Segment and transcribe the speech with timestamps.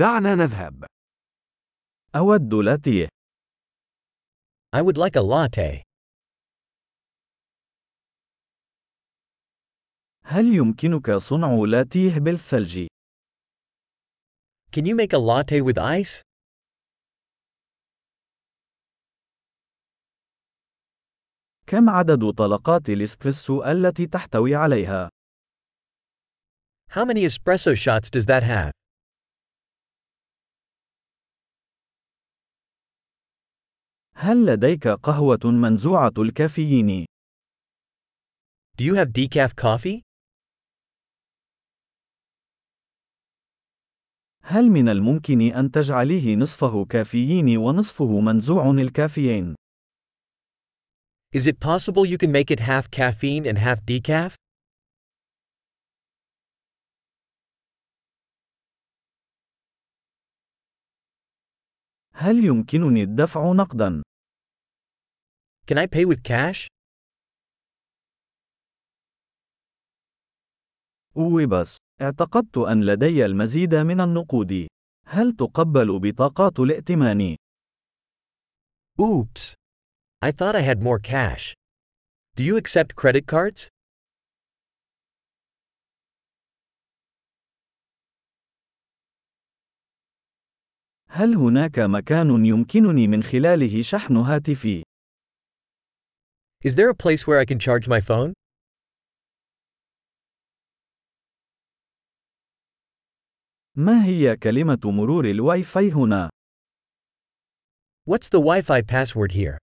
[0.00, 0.84] دعنا نذهب.
[2.16, 3.08] أود لاتيه.
[4.76, 5.82] I would like a latte.
[10.24, 12.86] هل يمكنك صنع لاتيه بالثلج؟
[14.72, 16.22] Can you make a latte with ice?
[21.66, 25.08] كم عدد طلقات الإسبريسو التي تحتوي عليها؟
[26.90, 28.80] How many espresso shots does that have?
[34.22, 37.06] هل لديك قهوة منزوعة الكافيين؟
[38.76, 40.00] Do you have decaf coffee?
[44.42, 49.54] هل من الممكن أن تجعليه نصفه كافيين ونصفه منزوع الكافيين؟
[51.36, 54.34] Is it possible you can make it half caffeine and half decaf?
[62.14, 64.02] هل يمكنني الدفع نقدا؟
[65.70, 66.66] Can I pay with cash?
[71.16, 74.68] أوبس، اعتقدت أن لدي المزيد من النقود.
[75.06, 77.36] هل تقبل بطاقات الائتمان؟
[79.00, 79.54] Oops.
[80.24, 81.54] I thought I had more cash.
[82.36, 83.68] Do you accept credit cards?
[91.08, 94.89] هل هناك مكان يمكنني من خلاله شحن هاتفي؟
[96.63, 98.33] Is there a place where I can charge my phone?
[103.77, 106.29] ما هي كلمة مرور الواي فاي هنا؟
[108.05, 109.57] What's the Wi-Fi password here?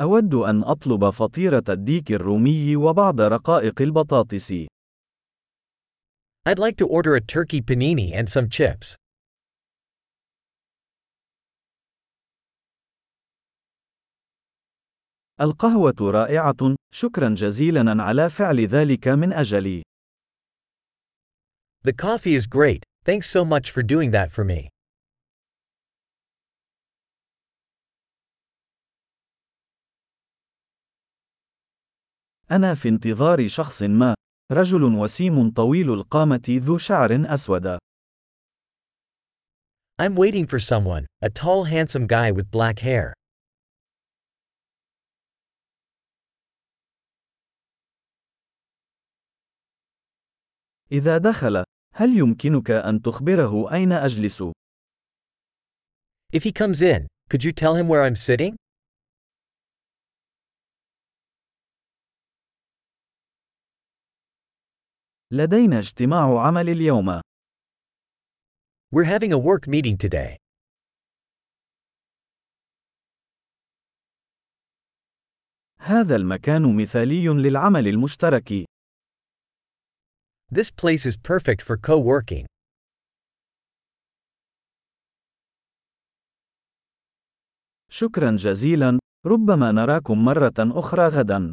[0.00, 4.66] أود أن أطلب فطيرة الديك الرومي وبعض رقائق البطاطس.
[6.46, 8.96] I'd like to order a turkey panini and some chips.
[15.41, 19.81] القهوة رائعة، شكرا جزيلا على فعل ذلك من أجلي.
[21.83, 24.69] The coffee is great, thanks so much for doing that for me.
[32.51, 34.15] أنا في انتظار شخص ما.
[34.51, 37.77] رجل وسيم طويل القامة ذو شعر أسود.
[40.01, 43.13] I'm waiting for someone, a tall handsome guy with black hair.
[50.91, 51.63] إذا دخل،
[51.93, 54.43] هل يمكنك أن تخبره أين أجلس؟
[56.33, 58.55] If he comes in, could you tell him where I'm sitting?
[65.31, 67.21] لدينا اجتماع عمل اليوم.
[68.95, 70.37] We're having a work meeting today.
[75.79, 78.65] هذا المكان مثالي للعمل المشترك.
[80.54, 82.46] This place is perfect for co-working.
[87.92, 91.52] شكرا جزيلا، ربما نراكم مرة أخرى غدا.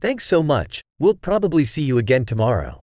[0.00, 2.80] Thanks so much, we'll probably see you again tomorrow.